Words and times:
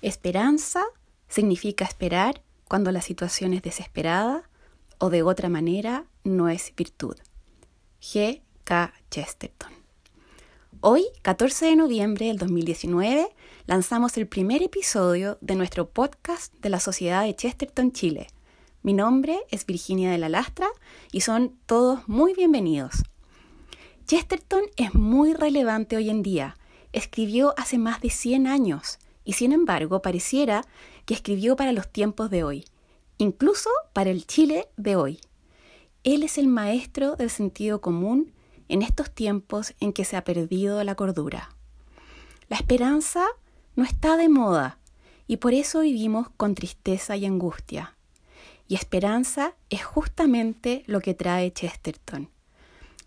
Esperanza 0.00 0.84
significa 1.26 1.84
esperar 1.84 2.42
cuando 2.68 2.92
la 2.92 3.02
situación 3.02 3.52
es 3.52 3.62
desesperada 3.62 4.48
o 4.98 5.10
de 5.10 5.24
otra 5.24 5.48
manera 5.48 6.04
no 6.22 6.48
es 6.48 6.72
virtud. 6.76 7.16
G. 8.00 8.42
K. 8.62 8.92
Chesterton. 9.10 9.72
Hoy, 10.80 11.04
14 11.22 11.66
de 11.66 11.76
noviembre 11.76 12.26
del 12.26 12.38
2019, 12.38 13.28
lanzamos 13.66 14.16
el 14.18 14.28
primer 14.28 14.62
episodio 14.62 15.36
de 15.40 15.56
nuestro 15.56 15.88
podcast 15.90 16.54
de 16.60 16.70
la 16.70 16.78
Sociedad 16.78 17.24
de 17.24 17.34
Chesterton 17.34 17.90
Chile. 17.90 18.28
Mi 18.84 18.92
nombre 18.92 19.40
es 19.50 19.66
Virginia 19.66 20.12
de 20.12 20.18
la 20.18 20.28
Lastra 20.28 20.68
y 21.10 21.22
son 21.22 21.58
todos 21.66 22.06
muy 22.08 22.34
bienvenidos. 22.34 23.02
Chesterton 24.06 24.62
es 24.76 24.94
muy 24.94 25.34
relevante 25.34 25.96
hoy 25.96 26.08
en 26.08 26.22
día. 26.22 26.56
Escribió 26.92 27.52
hace 27.56 27.78
más 27.78 28.00
de 28.00 28.10
100 28.10 28.46
años 28.46 29.00
y 29.28 29.34
sin 29.34 29.52
embargo 29.52 30.00
pareciera 30.00 30.64
que 31.04 31.12
escribió 31.12 31.54
para 31.54 31.72
los 31.72 31.86
tiempos 31.92 32.30
de 32.30 32.44
hoy, 32.44 32.64
incluso 33.18 33.68
para 33.92 34.08
el 34.08 34.26
Chile 34.26 34.70
de 34.78 34.96
hoy. 34.96 35.20
Él 36.02 36.22
es 36.22 36.38
el 36.38 36.48
maestro 36.48 37.14
del 37.14 37.28
sentido 37.28 37.82
común 37.82 38.32
en 38.70 38.80
estos 38.80 39.10
tiempos 39.10 39.74
en 39.80 39.92
que 39.92 40.06
se 40.06 40.16
ha 40.16 40.24
perdido 40.24 40.82
la 40.82 40.94
cordura. 40.94 41.50
La 42.48 42.56
esperanza 42.56 43.26
no 43.76 43.84
está 43.84 44.16
de 44.16 44.30
moda 44.30 44.78
y 45.26 45.36
por 45.36 45.52
eso 45.52 45.80
vivimos 45.80 46.30
con 46.38 46.54
tristeza 46.54 47.14
y 47.14 47.26
angustia. 47.26 47.98
Y 48.66 48.76
esperanza 48.76 49.56
es 49.68 49.84
justamente 49.84 50.84
lo 50.86 51.02
que 51.02 51.12
trae 51.12 51.52
Chesterton. 51.52 52.30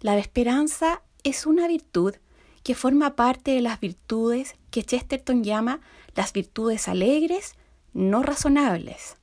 La 0.01 0.15
esperanza 0.19 1.01
es 1.23 1.47
una 1.47 1.67
virtud 1.67 2.13
que 2.61 2.75
forma 2.75 3.15
parte 3.15 3.51
de 3.51 3.61
las 3.61 3.79
virtudes 3.79 4.55
que 4.69 4.83
Chesterton 4.83 5.43
llama 5.43 5.81
las 6.15 6.33
virtudes 6.33 6.87
alegres, 6.87 7.55
no 7.93 8.23
razonables. 8.23 9.17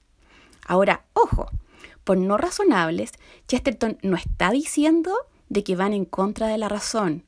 Ahora, 0.66 1.04
ojo, 1.12 1.50
por 2.04 2.16
no 2.16 2.36
razonables, 2.36 3.12
Chesterton 3.46 3.98
no 4.02 4.16
está 4.16 4.50
diciendo 4.50 5.14
de 5.48 5.64
que 5.64 5.76
van 5.76 5.92
en 5.92 6.04
contra 6.04 6.46
de 6.46 6.58
la 6.58 6.68
razón, 6.68 7.24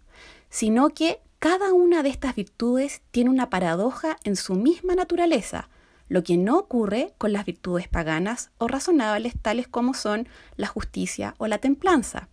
sino 0.49 0.91
que 0.91 1.21
cada 1.39 1.73
una 1.73 2.03
de 2.03 2.11
estas 2.11 2.35
virtudes 2.35 3.01
tiene 3.11 3.31
una 3.31 3.49
paradoja 3.49 4.19
en 4.25 4.37
su 4.37 4.55
misma 4.55 4.95
naturaleza, 4.95 5.71
lo 6.09 6.23
que 6.23 6.37
no 6.37 6.59
ocurre 6.59 7.15
con 7.19 7.33
las 7.33 7.47
virtudes 7.47 7.89
paganas 7.89 8.51
o 8.59 8.69
razonables 8.69 9.33
tales 9.41 9.69
como 9.69 9.95
son 9.95 10.29
la 10.57 10.67
justicia 10.67 11.35
o 11.39 11.47
la 11.47 11.59
templanza. 11.59 12.29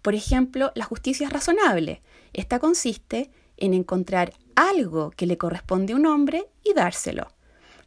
Por 0.00 0.14
ejemplo, 0.14 0.72
la 0.74 0.84
justicia 0.84 1.26
es 1.26 1.32
razonable. 1.32 2.00
Esta 2.32 2.58
consiste 2.58 3.30
en 3.56 3.74
encontrar 3.74 4.32
algo 4.56 5.10
que 5.10 5.26
le 5.26 5.38
corresponde 5.38 5.92
a 5.92 5.96
un 5.96 6.06
hombre 6.06 6.48
y 6.64 6.72
dárselo. 6.72 7.28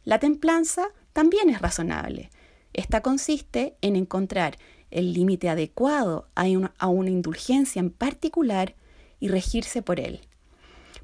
La 0.04 0.18
templanza 0.18 0.88
también 1.12 1.50
es 1.50 1.60
razonable. 1.60 2.30
Esta 2.72 3.02
consiste 3.02 3.76
en 3.82 3.96
encontrar 3.96 4.56
el 4.90 5.12
límite 5.12 5.48
adecuado 5.48 6.28
a 6.34 6.44
una, 6.46 7.10
indulgencia 7.10 7.80
en 7.80 7.90
particular 7.90 8.74
y 9.18 9.28
regirse 9.28 9.82
por 9.82 10.00
él. 10.00 10.20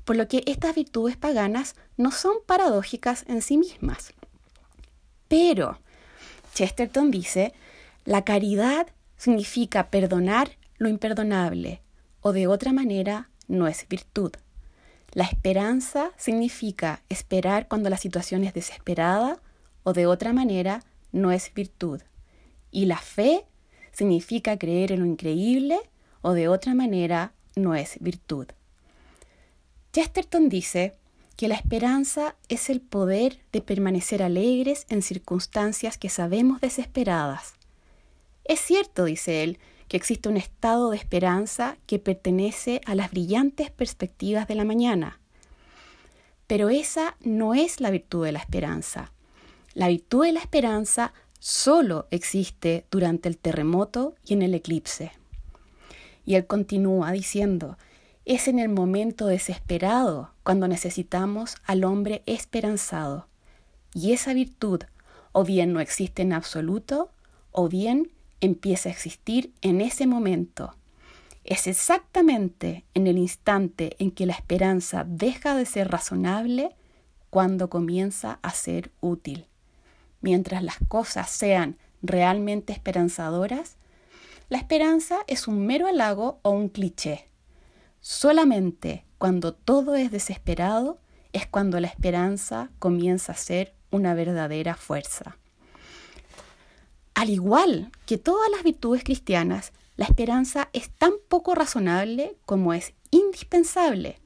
Por 0.05 0.17
lo 0.17 0.29
que 0.29 0.43
estas 0.47 0.75
virtudes 0.75 1.17
paganas 1.17 1.75
no 1.97 2.11
son 2.13 2.37
paradójicas 2.47 3.25
en 3.29 3.43
sí 3.43 3.59
mismas. 3.59 4.15
Pero, 5.29 5.81
Chesterton 6.55 7.11
dice, 7.11 7.53
la 8.05 8.25
caridad 8.25 8.87
significa 9.17 9.91
perdonar 9.91 10.57
lo 10.79 10.89
imperdonable, 10.89 11.83
o 12.21 12.33
de 12.33 12.47
otra 12.47 12.73
manera 12.73 13.31
no 13.49 13.67
es 13.67 13.87
virtud. 13.89 14.33
La 15.17 15.25
esperanza 15.25 16.11
significa 16.19 17.01
esperar 17.09 17.69
cuando 17.69 17.89
la 17.89 17.97
situación 17.97 18.45
es 18.45 18.53
desesperada, 18.53 19.41
o 19.83 19.95
de 19.95 20.07
otra 20.07 20.35
manera 20.35 20.85
no 21.11 21.33
es 21.33 21.55
virtud. 21.55 22.03
Y 22.71 22.85
la 22.85 22.99
fe 22.99 23.47
significa 23.93 24.59
creer 24.59 24.93
en 24.93 25.01
lo 25.01 25.07
increíble, 25.07 25.79
o 26.21 26.35
de 26.35 26.49
otra 26.49 26.75
manera 26.75 27.33
no 27.55 27.75
es 27.75 27.97
virtud. 28.01 28.49
Chesterton 29.95 30.51
dice 30.51 30.93
que 31.35 31.49
la 31.49 31.55
esperanza 31.55 32.37
es 32.51 32.69
el 32.69 32.83
poder 32.83 33.39
de 33.53 33.63
permanecer 33.63 34.23
alegres 34.23 34.85
en 34.91 35.01
circunstancias 35.01 35.97
que 35.97 36.11
sabemos 36.11 36.61
desesperadas. 36.61 37.55
Es 38.45 38.61
cierto, 38.61 39.07
dice 39.07 39.45
él, 39.45 39.59
que 39.89 39.97
existe 39.97 40.29
un 40.29 40.37
estado 40.37 40.91
de 40.91 40.97
esperanza 40.97 41.77
que 41.87 41.99
pertenece 41.99 42.81
a 42.87 42.95
las 42.95 43.11
brillantes 43.11 43.71
perspectivas 43.71 44.49
de 44.49 44.55
la 44.55 44.65
mañana. 44.65 45.21
Pero 46.47 46.69
esa 46.69 47.17
no 47.21 47.55
es 47.55 47.81
la 47.81 47.91
virtud 47.91 48.25
de 48.25 48.33
la 48.33 48.39
esperanza. 48.39 49.13
La 49.75 49.89
virtud 49.89 50.25
de 50.25 50.33
la 50.33 50.41
esperanza 50.41 51.13
solo 51.39 52.07
existe 52.11 52.87
durante 52.91 53.29
el 53.29 53.39
terremoto 53.39 54.15
y 54.25 54.35
en 54.35 54.43
el 54.43 54.55
eclipse. 54.55 55.13
Y 56.25 56.35
él 56.35 56.47
continúa 56.47 57.13
diciendo, 57.13 57.77
es 58.25 58.49
en 58.49 58.59
el 58.59 58.69
momento 58.69 59.27
desesperado 59.27 60.33
cuando 60.43 60.67
necesitamos 60.67 61.57
al 61.65 61.85
hombre 61.85 62.23
esperanzado. 62.27 63.29
Y 63.95 64.13
esa 64.13 64.35
virtud 64.35 64.83
o 65.39 65.45
bien 65.45 65.75
no 65.75 65.81
existe 65.81 66.23
en 66.23 66.33
absoluto, 66.33 67.11
o 67.53 67.69
bien 67.69 68.11
empieza 68.41 68.89
a 68.89 68.93
existir 68.93 69.53
en 69.63 69.81
ese 69.81 70.07
momento. 70.07 70.75
Es 71.45 71.67
exactamente 71.67 72.85
en 72.95 73.07
el 73.07 73.19
instante 73.19 73.97
en 73.99 74.11
que 74.11 74.27
la 74.27 74.33
esperanza 74.33 75.05
deja 75.07 75.55
de 75.55 75.65
ser 75.65 75.91
razonable 75.91 76.75
cuando 77.31 77.71
comienza 77.71 78.39
a 78.43 78.51
ser 78.51 78.91
útil. 79.01 79.47
Mientras 80.21 80.63
las 80.63 80.79
cosas 80.89 81.31
sean 81.31 81.79
realmente 82.03 82.73
esperanzadoras, 82.73 83.77
la 84.49 84.59
esperanza 84.59 85.19
es 85.27 85.47
un 85.47 85.67
mero 85.67 85.87
halago 85.87 86.41
o 86.43 86.51
un 86.51 86.69
cliché. 86.69 87.29
Solamente 88.01 89.05
cuando 89.19 89.55
todo 89.55 89.95
es 89.97 90.11
desesperado 90.11 90.99
es 91.33 91.47
cuando 91.47 91.81
la 91.81 91.89
esperanza 91.89 92.71
comienza 92.79 93.33
a 93.33 93.37
ser 93.37 93.75
una 93.91 94.15
verdadera 94.15 94.75
fuerza. 94.75 95.37
Al 97.17 97.31
igual 97.31 97.91
que 98.05 98.19
todas 98.19 98.51
las 98.51 98.63
virtudes 98.63 99.03
cristianas, 99.03 99.73
la 99.97 100.05
esperanza 100.05 100.69
es 100.75 100.91
tan 100.91 101.13
poco 101.31 101.55
razonable 101.55 102.37
como 102.45 102.75
es 102.75 102.93
indispensable, 103.11 104.21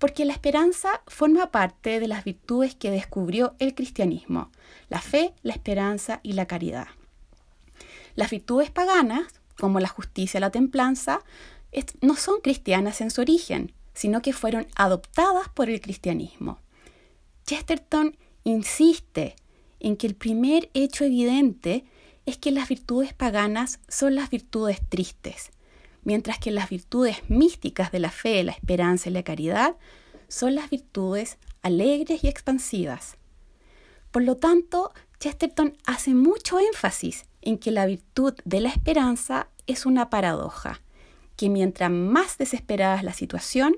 porque 0.00 0.24
la 0.24 0.32
esperanza 0.32 1.00
forma 1.06 1.52
parte 1.52 2.00
de 2.00 2.08
las 2.08 2.24
virtudes 2.24 2.74
que 2.74 2.90
descubrió 2.90 3.54
el 3.60 3.76
cristianismo, 3.76 4.50
la 4.88 5.00
fe, 5.00 5.32
la 5.44 5.52
esperanza 5.52 6.18
y 6.24 6.32
la 6.32 6.46
caridad. 6.46 6.88
Las 8.16 8.30
virtudes 8.30 8.72
paganas, 8.72 9.28
como 9.56 9.78
la 9.78 9.86
justicia 9.86 10.38
y 10.38 10.40
la 10.40 10.50
templanza, 10.50 11.20
no 12.00 12.16
son 12.16 12.40
cristianas 12.40 13.00
en 13.00 13.12
su 13.12 13.20
origen, 13.20 13.72
sino 13.94 14.22
que 14.22 14.32
fueron 14.32 14.66
adoptadas 14.74 15.48
por 15.50 15.70
el 15.70 15.80
cristianismo. 15.80 16.58
Chesterton 17.46 18.16
insiste 18.42 19.36
en 19.82 19.96
que 19.96 20.06
el 20.06 20.14
primer 20.14 20.70
hecho 20.74 21.04
evidente 21.04 21.84
es 22.24 22.38
que 22.38 22.52
las 22.52 22.68
virtudes 22.68 23.12
paganas 23.12 23.80
son 23.88 24.14
las 24.14 24.30
virtudes 24.30 24.80
tristes, 24.88 25.50
mientras 26.04 26.38
que 26.38 26.52
las 26.52 26.70
virtudes 26.70 27.18
místicas 27.28 27.90
de 27.90 27.98
la 27.98 28.10
fe, 28.10 28.44
la 28.44 28.52
esperanza 28.52 29.10
y 29.10 29.12
la 29.12 29.24
caridad 29.24 29.76
son 30.28 30.54
las 30.54 30.70
virtudes 30.70 31.36
alegres 31.62 32.22
y 32.22 32.28
expansivas. 32.28 33.16
Por 34.12 34.22
lo 34.22 34.36
tanto, 34.36 34.92
Chesterton 35.18 35.76
hace 35.84 36.14
mucho 36.14 36.60
énfasis 36.60 37.24
en 37.40 37.58
que 37.58 37.72
la 37.72 37.86
virtud 37.86 38.34
de 38.44 38.60
la 38.60 38.68
esperanza 38.68 39.48
es 39.66 39.84
una 39.84 40.10
paradoja, 40.10 40.80
que 41.36 41.48
mientras 41.48 41.90
más 41.90 42.38
desesperada 42.38 42.96
es 42.96 43.02
la 43.02 43.14
situación, 43.14 43.76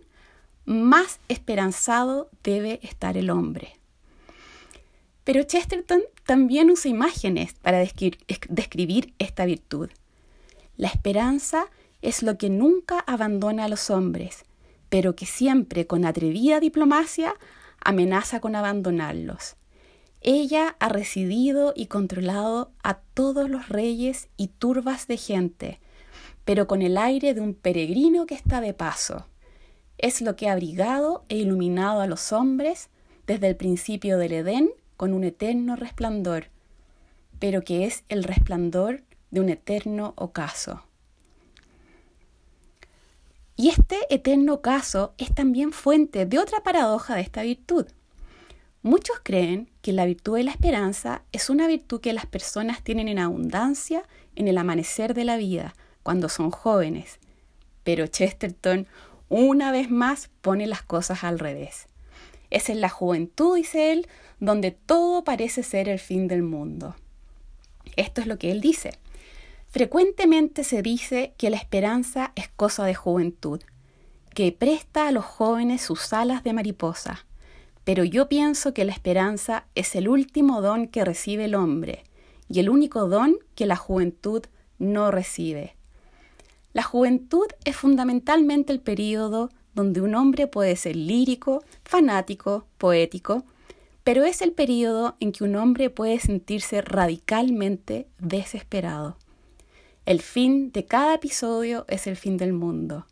más 0.67 1.19
esperanzado 1.29 2.29
debe 2.43 2.81
estar 2.83 3.17
el 3.17 3.31
hombre. 3.31 3.79
Pero 5.25 5.43
Chesterton 5.43 6.03
también 6.25 6.71
usa 6.71 6.91
imágenes 6.91 7.55
para 7.55 7.79
describir 7.79 9.15
esta 9.19 9.47
virtud. 9.47 9.91
La 10.77 10.89
esperanza 10.89 11.67
es 12.03 12.23
lo 12.23 12.37
que 12.37 12.51
nunca 12.51 13.01
abandona 13.01 13.65
a 13.65 13.69
los 13.69 13.89
hombres, 13.91 14.45
pero 14.91 15.17
que 15.17 15.27
siempre 15.27 15.87
con 15.87 16.05
atrevida 16.05 16.61
diplomacia 16.61 17.35
amenaza 17.81 18.41
con 18.41 18.55
abandonarlos. 18.55 19.57
Ella 20.21 20.77
ha 20.81 20.89
residido 20.89 21.73
y 21.77 21.87
controlado 21.87 22.73
a 22.83 22.95
todos 22.95 23.49
los 23.49 23.69
reyes 23.69 24.29
y 24.37 24.49
turbas 24.49 25.07
de 25.07 25.17
gente, 25.17 25.81
pero 26.45 26.67
con 26.67 26.83
el 26.83 26.97
aire 26.97 27.35
de 27.35 27.41
un 27.41 27.55
peregrino 27.55 28.27
que 28.27 28.35
está 28.35 28.61
de 28.61 28.75
paso. 28.75 29.27
Es 29.99 30.21
lo 30.21 30.37
que 30.37 30.49
ha 30.49 30.53
abrigado 30.53 31.25
e 31.29 31.37
iluminado 31.37 32.01
a 32.01 32.07
los 32.07 32.33
hombres 32.33 32.89
desde 33.27 33.49
el 33.49 33.57
principio 33.57 34.19
del 34.19 34.33
Edén 34.33 34.71
con 34.97 35.13
un 35.13 35.25
eterno 35.25 35.77
resplandor, 35.77 36.49
pero 37.39 37.63
que 37.63 37.85
es 37.85 38.05
el 38.09 38.25
resplandor 38.25 39.03
de 39.31 39.41
un 39.41 39.49
eterno 39.49 40.15
ocaso. 40.17 40.83
Y 43.57 43.69
este 43.69 43.99
eterno 44.11 44.55
ocaso 44.55 45.15
es 45.19 45.33
también 45.33 45.73
fuente 45.73 46.27
de 46.27 46.39
otra 46.39 46.63
paradoja 46.63 47.15
de 47.15 47.21
esta 47.21 47.43
virtud. 47.43 47.87
Muchos 48.83 49.17
creen 49.23 49.71
que 49.81 49.93
la 49.93 50.07
virtud 50.07 50.37
de 50.37 50.45
la 50.45 50.51
esperanza 50.51 51.23
es 51.33 51.49
una 51.49 51.67
virtud 51.67 52.01
que 52.01 52.13
las 52.13 52.27
personas 52.27 52.83
tienen 52.83 53.09
en 53.09 53.19
abundancia 53.19 54.03
en 54.35 54.49
el 54.49 54.59
amanecer 54.59 55.15
de 55.15 55.25
la 55.25 55.37
vida, 55.37 55.75
cuando 56.03 56.29
son 56.29 56.51
jóvenes. 56.51 57.19
Pero 57.85 58.07
Chesterton 58.07 58.87
una 59.29 59.73
vez 59.73 59.91
más 59.91 60.31
pone 60.43 60.67
las 60.67 60.83
cosas 60.83 61.25
al 61.25 61.39
revés. 61.39 61.87
Es 62.51 62.69
en 62.69 62.81
la 62.81 62.89
juventud, 62.89 63.57
dice 63.57 63.93
él, 63.93 64.07
donde 64.41 64.71
todo 64.71 65.25
parece 65.25 65.63
ser 65.63 65.89
el 65.89 65.99
fin 65.99 66.29
del 66.29 66.43
mundo. 66.43 66.95
Esto 67.97 68.21
es 68.21 68.27
lo 68.27 68.39
que 68.39 68.51
él 68.51 68.61
dice. 68.61 68.93
Frecuentemente 69.69 70.63
se 70.63 70.83
dice 70.83 71.35
que 71.37 71.51
la 71.51 71.57
esperanza 71.57 72.33
es 72.37 72.49
cosa 72.49 72.85
de 72.85 72.95
juventud, 72.95 73.61
que 74.35 74.53
presta 74.53 75.09
a 75.09 75.13
los 75.13 75.25
jóvenes 75.25 75.83
sus 75.83 76.13
alas 76.13 76.45
de 76.45 76.53
mariposa, 76.53 77.27
pero 77.85 78.05
yo 78.05 78.29
pienso 78.29 78.73
que 78.73 78.85
la 78.85 78.93
esperanza 78.93 79.67
es 79.75 79.95
el 79.95 80.09
último 80.09 80.63
don 80.63 80.89
que 80.89 81.05
recibe 81.05 81.47
el 81.47 81.55
hombre 81.55 82.05
y 82.49 82.61
el 82.61 82.71
único 82.71 83.09
don 83.09 83.37
que 83.55 83.67
la 83.67 83.77
juventud 83.77 84.45
no 84.79 85.11
recibe. 85.11 85.77
La 86.73 86.83
juventud 86.83 87.47
es 87.65 87.77
fundamentalmente 87.77 88.73
el 88.73 88.81
periodo 88.81 89.51
donde 89.75 90.01
un 90.01 90.15
hombre 90.15 90.47
puede 90.47 90.77
ser 90.77 90.97
lírico, 90.97 91.65
fanático, 91.85 92.67
poético, 92.79 93.45
pero 94.05 94.25
es 94.25 94.43
el 94.43 94.53
periodo 94.53 95.17
en 95.21 95.33
que 95.33 95.45
un 95.45 95.57
hombre 95.57 95.91
puede 95.91 96.21
sentirse 96.21 96.83
radicalmente 96.83 98.07
desesperado. 98.19 99.17
El 100.07 100.21
fin 100.21 100.71
de 100.73 100.85
cada 100.85 101.15
episodio 101.15 101.87
es 101.89 102.07
el 102.07 102.17
fin 102.17 102.37
del 102.37 102.53
mundo. 102.53 103.07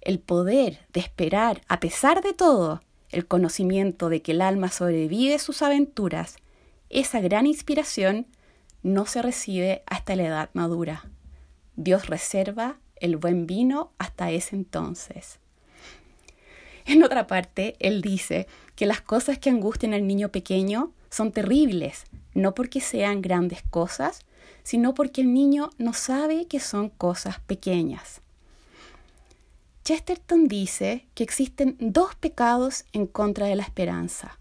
El 0.00 0.18
poder 0.18 0.80
de 0.92 1.00
esperar, 1.00 1.62
a 1.68 1.78
pesar 1.78 2.22
de 2.22 2.32
todo, 2.32 2.82
el 3.10 3.26
conocimiento 3.26 4.08
de 4.08 4.22
que 4.22 4.32
el 4.32 4.40
alma 4.40 4.70
sobrevive 4.70 5.38
sus 5.38 5.62
aventuras, 5.62 6.36
esa 6.90 7.20
gran 7.20 7.46
inspiración 7.46 8.26
no 8.82 9.06
se 9.06 9.22
recibe 9.22 9.82
hasta 9.86 10.16
la 10.16 10.24
edad 10.24 10.50
madura. 10.54 11.04
Dios 11.76 12.06
reserva 12.08 12.78
el 12.96 13.16
buen 13.16 13.46
vino 13.46 13.92
hasta 13.98 14.30
ese 14.30 14.56
entonces. 14.56 15.38
En 16.86 17.02
otra 17.02 17.26
parte, 17.26 17.76
él 17.80 18.00
dice 18.00 18.46
que 18.76 18.86
las 18.86 19.00
cosas 19.00 19.38
que 19.38 19.50
angustian 19.50 19.92
al 19.92 20.06
niño 20.06 20.30
pequeño 20.30 20.92
son 21.10 21.32
terribles, 21.32 22.04
no 22.32 22.54
porque 22.54 22.80
sean 22.80 23.22
grandes 23.22 23.62
cosas, 23.62 24.20
sino 24.62 24.94
porque 24.94 25.20
el 25.20 25.34
niño 25.34 25.70
no 25.78 25.92
sabe 25.92 26.46
que 26.46 26.60
son 26.60 26.88
cosas 26.90 27.40
pequeñas. 27.40 28.20
Chesterton 29.84 30.48
dice 30.48 31.06
que 31.14 31.22
existen 31.22 31.76
dos 31.78 32.14
pecados 32.14 32.84
en 32.92 33.06
contra 33.06 33.46
de 33.46 33.56
la 33.56 33.62
esperanza. 33.62 34.38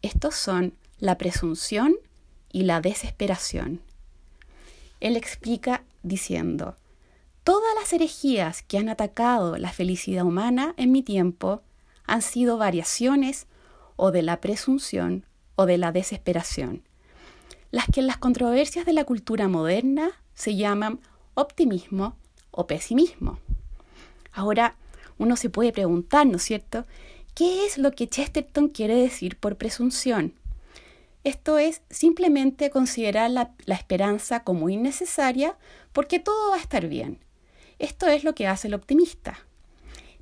Estos 0.00 0.34
son 0.34 0.74
la 0.98 1.18
presunción 1.18 1.94
y 2.52 2.62
la 2.62 2.80
desesperación. 2.80 3.80
Él 5.00 5.16
explica 5.16 5.84
diciendo, 6.02 6.76
Todas 7.44 7.74
las 7.80 7.92
herejías 7.92 8.62
que 8.62 8.78
han 8.78 8.88
atacado 8.88 9.56
la 9.58 9.72
felicidad 9.72 10.24
humana 10.24 10.74
en 10.76 10.92
mi 10.92 11.02
tiempo 11.02 11.62
han 12.06 12.22
sido 12.22 12.56
variaciones 12.56 13.46
o 13.96 14.12
de 14.12 14.22
la 14.22 14.40
presunción 14.40 15.26
o 15.56 15.66
de 15.66 15.76
la 15.76 15.90
desesperación, 15.90 16.82
las 17.70 17.86
que 17.86 18.00
en 18.00 18.06
las 18.06 18.18
controversias 18.18 18.86
de 18.86 18.92
la 18.92 19.04
cultura 19.04 19.48
moderna 19.48 20.12
se 20.34 20.54
llaman 20.54 21.00
optimismo 21.34 22.16
o 22.52 22.66
pesimismo. 22.66 23.38
Ahora 24.32 24.76
uno 25.18 25.36
se 25.36 25.50
puede 25.50 25.72
preguntar, 25.72 26.26
¿no 26.26 26.36
es 26.36 26.42
cierto?, 26.44 26.86
¿qué 27.34 27.66
es 27.66 27.76
lo 27.76 27.90
que 27.92 28.08
Chesterton 28.08 28.68
quiere 28.68 28.94
decir 28.94 29.36
por 29.36 29.56
presunción? 29.56 30.34
Esto 31.24 31.58
es 31.58 31.82
simplemente 31.90 32.70
considerar 32.70 33.30
la, 33.30 33.54
esperanza 33.66 34.42
como 34.42 34.68
innecesaria 34.68 35.56
porque 35.92 36.18
todo 36.18 36.50
va 36.50 36.56
a 36.56 36.60
estar 36.60 36.88
bien. 36.88 37.18
Esto 37.82 38.06
es 38.06 38.22
lo 38.22 38.32
que 38.32 38.46
hace 38.46 38.68
el 38.68 38.74
optimista. 38.74 39.40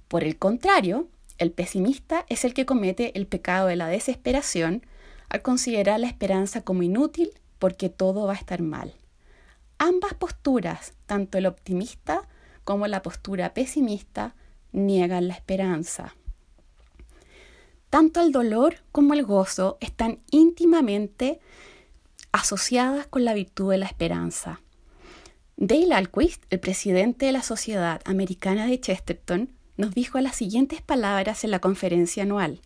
Por 0.08 0.24
el 0.24 0.38
contrario, 0.38 1.08
el 1.36 1.52
pesimista 1.52 2.24
es 2.30 2.46
el 2.46 2.54
que 2.54 2.64
comete 2.64 3.12
el 3.18 3.26
pecado 3.26 3.66
de 3.66 3.76
la 3.76 3.86
desesperación 3.86 4.86
al 5.28 5.42
considerar 5.42 6.00
la 6.00 6.06
esperanza 6.06 6.62
como 6.62 6.82
inútil 6.82 7.34
porque 7.58 7.90
todo 7.90 8.26
va 8.26 8.32
a 8.32 8.36
estar 8.36 8.62
mal. 8.62 8.94
Ambas 9.76 10.14
posturas, 10.14 10.94
tanto 11.04 11.36
el 11.36 11.44
optimista 11.44 12.26
como 12.64 12.86
la 12.86 13.02
postura 13.02 13.52
pesimista, 13.52 14.34
niegan 14.72 15.28
la 15.28 15.34
esperanza. 15.34 16.16
Tanto 17.90 18.22
el 18.22 18.32
dolor 18.32 18.76
como 18.90 19.12
el 19.12 19.22
gozo 19.22 19.76
están 19.80 20.20
íntimamente 20.30 21.40
asociadas 22.32 23.06
con 23.06 23.26
la 23.26 23.34
virtud 23.34 23.72
de 23.72 23.78
la 23.78 23.86
esperanza. 23.86 24.62
Dale 25.60 25.94
Alquist, 25.94 26.42
el 26.50 26.58
presidente 26.58 27.26
de 27.26 27.32
la 27.32 27.44
Sociedad 27.44 28.00
Americana 28.04 28.66
de 28.66 28.80
Chesterton, 28.80 29.50
nos 29.76 29.94
dijo 29.94 30.18
las 30.18 30.34
siguientes 30.34 30.82
palabras 30.82 31.44
en 31.44 31.52
la 31.52 31.60
conferencia 31.60 32.24
anual. 32.24 32.60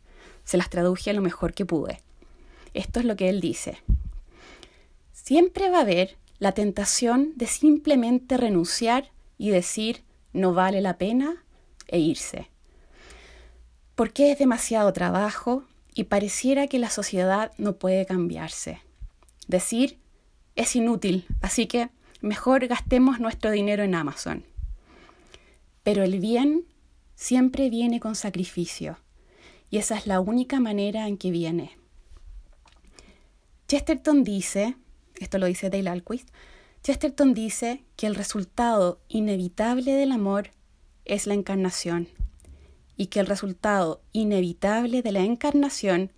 Se 0.44 0.56
las 0.56 0.70
traduje 0.70 1.12
lo 1.12 1.20
mejor 1.20 1.52
que 1.52 1.66
pude. 1.66 2.00
Esto 2.72 3.00
es 3.00 3.04
lo 3.04 3.16
que 3.16 3.28
él 3.28 3.42
dice. 3.42 3.76
Siempre 5.12 5.68
va 5.68 5.78
a 5.78 5.82
haber 5.82 6.16
la 6.38 6.52
tentación 6.52 7.34
de 7.36 7.46
simplemente 7.46 8.38
renunciar 8.38 9.10
y 9.36 9.50
decir 9.50 10.02
no 10.32 10.54
vale 10.54 10.80
la 10.80 10.96
pena 10.96 11.44
e 11.88 11.98
irse 11.98 12.48
porque 13.94 14.32
es 14.32 14.38
demasiado 14.38 14.92
trabajo 14.92 15.64
y 15.94 16.04
pareciera 16.04 16.66
que 16.66 16.78
la 16.78 16.90
sociedad 16.90 17.52
no 17.58 17.76
puede 17.76 18.06
cambiarse. 18.06 18.80
Decir 19.46 19.98
es 20.56 20.74
inútil, 20.76 21.26
así 21.40 21.66
que 21.66 21.90
mejor 22.24 22.66
gastemos 22.66 23.20
nuestro 23.20 23.50
dinero 23.50 23.82
en 23.82 23.94
Amazon. 23.94 24.44
Pero 25.82 26.02
el 26.02 26.18
bien 26.18 26.64
siempre 27.14 27.68
viene 27.68 28.00
con 28.00 28.14
sacrificio, 28.14 28.98
y 29.70 29.76
esa 29.76 29.96
es 29.96 30.06
la 30.06 30.20
única 30.20 30.58
manera 30.58 31.06
en 31.06 31.18
que 31.18 31.30
viene. 31.30 31.76
Chesterton 33.68 34.24
dice, 34.24 34.76
esto 35.20 35.38
lo 35.38 35.46
dice 35.46 35.68
Dale 35.68 35.90
Alquist, 35.90 36.30
Chesterton 36.82 37.34
dice 37.34 37.84
que 37.96 38.06
el 38.06 38.14
resultado 38.14 39.00
inevitable 39.08 39.92
del 39.92 40.12
amor 40.12 40.50
es 41.04 41.26
la 41.26 41.34
encarnación 41.34 42.08
y 42.96 43.06
que 43.06 43.20
el 43.20 43.26
resultado 43.26 44.02
inevitable 44.12 45.02
de 45.02 45.12
la 45.12 45.20
encarnación 45.20 46.10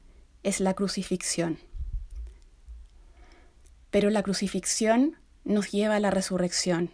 es 0.42 0.60
la 0.60 0.74
crucifixión. 0.74 1.58
Pero 3.90 4.10
la 4.10 4.22
crucifixión 4.22 5.16
nos 5.46 5.70
lleva 5.70 5.96
a 5.96 6.00
la 6.00 6.10
resurrección. 6.10 6.90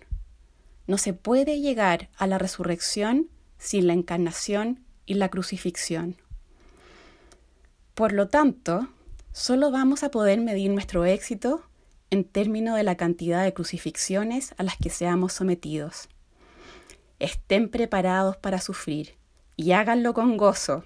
No 0.86 0.98
se 0.98 1.14
puede 1.14 1.60
llegar 1.60 2.10
a 2.16 2.26
la 2.26 2.38
resurrección 2.38 3.28
sin 3.58 3.86
la 3.86 3.94
encarnación 3.94 4.84
y 5.06 5.14
la 5.14 5.30
crucifixión. 5.30 6.16
Por 7.94 8.12
lo 8.12 8.28
tanto, 8.28 8.88
solo 9.32 9.70
vamos 9.70 10.02
a 10.02 10.10
poder 10.10 10.40
medir 10.40 10.70
nuestro 10.70 11.04
éxito 11.04 11.64
en 12.10 12.24
términos 12.24 12.76
de 12.76 12.82
la 12.82 12.96
cantidad 12.96 13.42
de 13.42 13.54
crucifixiones 13.54 14.54
a 14.58 14.62
las 14.62 14.76
que 14.76 14.90
seamos 14.90 15.32
sometidos. 15.32 16.08
Estén 17.18 17.70
preparados 17.70 18.36
para 18.36 18.60
sufrir 18.60 19.16
y 19.56 19.72
háganlo 19.72 20.12
con 20.12 20.36
gozo. 20.36 20.84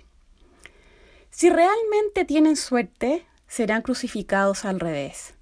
Si 1.30 1.50
realmente 1.50 2.24
tienen 2.24 2.56
suerte, 2.56 3.26
serán 3.48 3.82
crucificados 3.82 4.64
al 4.64 4.78
revés, 4.80 5.35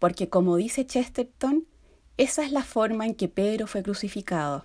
porque 0.00 0.28
como 0.28 0.56
dice 0.56 0.84
Chesterton, 0.84 1.68
esa 2.16 2.44
es 2.44 2.50
la 2.50 2.64
forma 2.64 3.06
en 3.06 3.14
que 3.14 3.28
Pedro 3.28 3.68
fue 3.68 3.84
crucificado. 3.84 4.64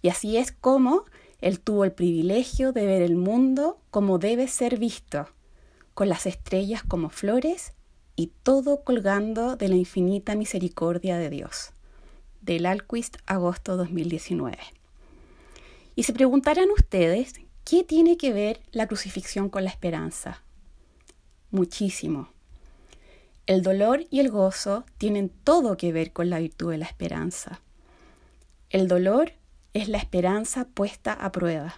Y 0.00 0.08
así 0.08 0.38
es 0.38 0.52
como 0.52 1.04
él 1.40 1.60
tuvo 1.60 1.84
el 1.84 1.92
privilegio 1.92 2.72
de 2.72 2.86
ver 2.86 3.02
el 3.02 3.16
mundo 3.16 3.78
como 3.90 4.18
debe 4.18 4.48
ser 4.48 4.78
visto, 4.78 5.28
con 5.92 6.08
las 6.08 6.24
estrellas 6.24 6.82
como 6.82 7.10
flores 7.10 7.74
y 8.16 8.32
todo 8.42 8.82
colgando 8.84 9.56
de 9.56 9.68
la 9.68 9.74
infinita 9.74 10.36
misericordia 10.36 11.18
de 11.18 11.30
Dios. 11.30 11.72
Del 12.40 12.64
Alquist, 12.64 13.16
agosto 13.26 13.76
2019. 13.76 14.58
Y 15.96 16.04
se 16.04 16.12
preguntarán 16.12 16.70
ustedes, 16.70 17.34
¿qué 17.64 17.82
tiene 17.82 18.16
que 18.16 18.32
ver 18.32 18.60
la 18.72 18.86
crucifixión 18.86 19.48
con 19.48 19.64
la 19.64 19.70
esperanza? 19.70 20.42
Muchísimo. 21.50 22.33
El 23.46 23.62
dolor 23.62 24.06
y 24.08 24.20
el 24.20 24.30
gozo 24.30 24.86
tienen 24.96 25.28
todo 25.28 25.76
que 25.76 25.92
ver 25.92 26.14
con 26.14 26.30
la 26.30 26.38
virtud 26.38 26.70
de 26.70 26.78
la 26.78 26.86
esperanza. 26.86 27.60
El 28.70 28.88
dolor 28.88 29.32
es 29.74 29.88
la 29.88 29.98
esperanza 29.98 30.66
puesta 30.68 31.12
a 31.12 31.30
prueba 31.30 31.74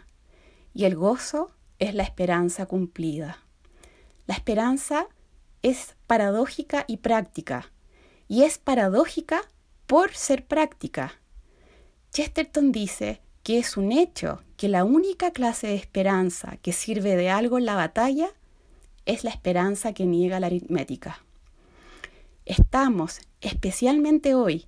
y 0.75 0.85
el 0.85 0.94
gozo 0.94 1.50
es 1.80 1.92
la 1.94 2.04
esperanza 2.04 2.66
cumplida. 2.66 3.38
La 4.28 4.35
esperanza 4.35 5.08
es 5.62 5.96
paradójica 6.06 6.85
y 6.87 6.99
práctica, 6.99 7.73
y 8.28 8.44
es 8.44 8.58
paradójica 8.58 9.42
por 9.88 10.14
ser 10.14 10.46
práctica. 10.46 11.14
Chesterton 12.12 12.70
dice 12.70 13.20
que 13.42 13.58
es 13.58 13.76
un 13.76 13.90
hecho 13.90 14.42
que 14.56 14.68
la 14.68 14.85
única 14.85 15.32
clase 15.32 15.66
de 15.66 15.75
esperanza 15.75 16.58
que 16.62 16.73
sirve 16.73 17.16
de 17.16 17.28
algo 17.28 17.58
en 17.58 17.66
la 17.66 17.75
batalla 17.75 18.28
es 19.04 19.25
la 19.25 19.30
esperanza 19.30 19.92
que 19.92 20.06
niega 20.06 20.38
la 20.38 20.46
aritmética. 20.46 21.25
Estamos, 22.47 23.21
especialmente 23.41 24.37
hoy, 24.37 24.67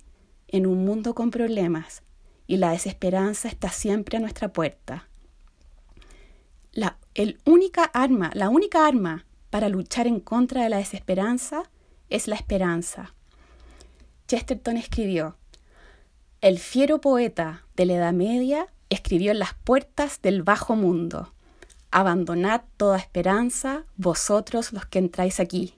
en 0.49 0.67
un 0.67 0.83
mundo 0.83 1.15
con 1.15 1.31
problemas 1.31 2.03
y 2.45 2.57
la 2.57 2.71
desesperanza 2.71 3.47
está 3.47 3.69
siempre 3.69 4.17
a 4.17 4.19
nuestra 4.19 4.51
puerta. 4.51 5.07
La 6.73 6.97
el 7.13 7.39
única 7.45 7.85
arma, 7.85 8.31
la 8.33 8.49
única 8.49 8.85
arma 8.85 9.25
para 9.49 9.69
luchar 9.69 10.07
en 10.07 10.19
contra 10.19 10.63
de 10.63 10.69
la 10.69 10.77
desesperanza 10.77 11.63
es 12.09 12.27
la 12.27 12.35
esperanza. 12.35 13.15
Chesterton 14.27 14.75
escribió, 14.75 15.37
el 16.41 16.59
fiero 16.59 16.99
poeta 16.99 17.65
de 17.77 17.85
la 17.85 17.93
Edad 17.93 18.13
Media 18.13 18.67
escribió 18.89 19.31
en 19.31 19.39
las 19.39 19.53
puertas 19.53 20.21
del 20.21 20.43
bajo 20.43 20.75
mundo, 20.75 21.33
abandonad 21.91 22.61
toda 22.75 22.97
esperanza, 22.97 23.85
vosotros 23.95 24.73
los 24.73 24.85
que 24.85 24.99
entráis 24.99 25.39
aquí. 25.39 25.73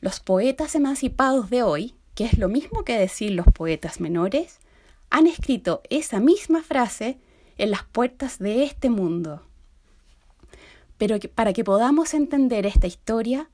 Los 0.00 0.20
poetas 0.20 0.76
emancipados 0.76 1.50
de 1.50 1.64
hoy, 1.64 1.94
que 2.14 2.24
es 2.24 2.38
lo 2.38 2.48
mismo 2.48 2.84
que 2.84 2.98
decir 2.98 3.32
los 3.32 3.46
poetas 3.46 4.00
menores, 4.00 4.60
han 5.10 5.26
escrito 5.26 5.82
esa 5.90 6.20
misma 6.20 6.62
frase 6.62 7.18
en 7.56 7.72
las 7.72 7.82
puertas 7.82 8.38
de 8.38 8.62
este 8.62 8.90
mundo. 8.90 9.42
Pero 10.98 11.18
para 11.34 11.52
que 11.52 11.64
podamos 11.64 12.14
entender 12.14 12.64
esta 12.64 12.86
historia, 12.86 13.50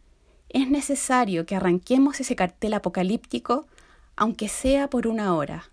es 0.50 0.68
necesario 0.68 1.46
que 1.46 1.56
arranquemos 1.56 2.20
ese 2.20 2.36
cartel 2.36 2.74
apocalíptico, 2.74 3.66
aunque 4.14 4.48
sea 4.48 4.90
por 4.90 5.06
una 5.06 5.34
hora. 5.34 5.70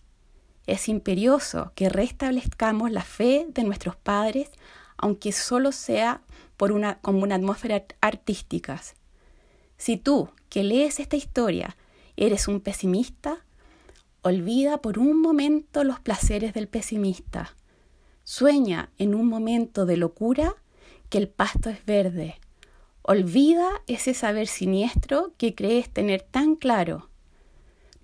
Es 0.67 0.87
imperioso 0.87 1.73
que 1.75 1.89
restablezcamos 1.89 2.91
la 2.91 3.03
fe 3.03 3.45
de 3.49 3.63
nuestros 3.63 3.97
padres, 3.97 4.49
aunque 4.95 5.33
solo 5.33 5.73
sea 5.73 6.21
por 6.55 6.71
una, 6.71 6.99
como 6.99 7.23
una 7.23 7.35
atmósfera 7.35 7.83
artística. 7.99 8.81
Si 9.81 9.97
tú, 9.97 10.29
que 10.49 10.63
lees 10.63 10.99
esta 10.99 11.15
historia, 11.15 11.75
eres 12.15 12.47
un 12.47 12.61
pesimista, 12.61 13.43
olvida 14.21 14.79
por 14.79 14.99
un 14.99 15.19
momento 15.19 15.83
los 15.83 15.99
placeres 15.99 16.53
del 16.53 16.67
pesimista. 16.67 17.55
Sueña 18.23 18.91
en 18.99 19.15
un 19.15 19.25
momento 19.27 19.87
de 19.87 19.97
locura 19.97 20.53
que 21.09 21.17
el 21.17 21.27
pasto 21.27 21.71
es 21.71 21.83
verde. 21.83 22.35
Olvida 23.01 23.71
ese 23.87 24.13
saber 24.13 24.45
siniestro 24.45 25.33
que 25.39 25.55
crees 25.55 25.89
tener 25.89 26.21
tan 26.21 26.55
claro. 26.55 27.09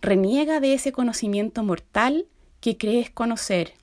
Reniega 0.01 0.59
de 0.59 0.73
ese 0.73 0.91
conocimiento 0.91 1.61
mortal 1.61 2.25
que 2.59 2.79
crees 2.79 3.11
conocer. 3.11 3.73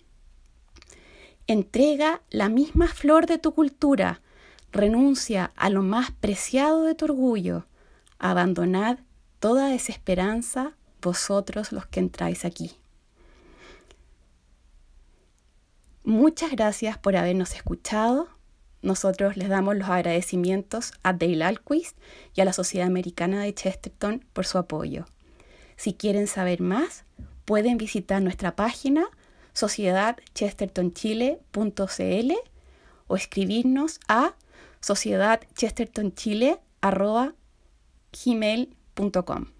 Entrega 1.46 2.22
la 2.30 2.48
misma 2.48 2.88
flor 2.88 3.26
de 3.26 3.38
tu 3.38 3.52
cultura, 3.52 4.20
renuncia 4.72 5.52
a 5.54 5.70
lo 5.70 5.84
más 5.84 6.10
preciado 6.10 6.82
de 6.82 6.96
tu 6.96 7.04
orgullo, 7.04 7.66
abandonad 8.24 8.98
toda 9.38 9.68
desesperanza 9.68 10.72
vosotros 11.02 11.70
los 11.72 11.86
que 11.86 12.00
entráis 12.00 12.46
aquí. 12.46 12.72
Muchas 16.04 16.52
gracias 16.52 16.96
por 16.96 17.16
habernos 17.16 17.54
escuchado. 17.54 18.28
Nosotros 18.80 19.36
les 19.36 19.50
damos 19.50 19.76
los 19.76 19.90
agradecimientos 19.90 20.94
a 21.02 21.12
Dale 21.12 21.44
Alquist 21.44 21.98
y 22.34 22.40
a 22.40 22.46
la 22.46 22.54
Sociedad 22.54 22.86
Americana 22.86 23.42
de 23.42 23.54
Chesterton 23.54 24.24
por 24.32 24.46
su 24.46 24.56
apoyo. 24.56 25.04
Si 25.76 25.92
quieren 25.92 26.26
saber 26.26 26.62
más, 26.62 27.04
pueden 27.44 27.76
visitar 27.76 28.22
nuestra 28.22 28.56
página 28.56 29.04
sociedadchestertonchile.cl 29.52 32.32
o 33.06 33.16
escribirnos 33.16 34.00
a 34.08 34.34
sociedadchestertonchile.com 34.80 37.43
gmail.com. 38.14 39.53